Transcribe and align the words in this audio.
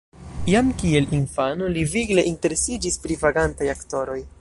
Jam 0.51 0.71
kiel 0.83 1.05
infano 1.17 1.69
li 1.75 1.85
vigle 1.93 2.25
interesiĝis 2.33 3.01
pri 3.05 3.23
vagantaj 3.27 3.73
aktoroj. 3.79 4.23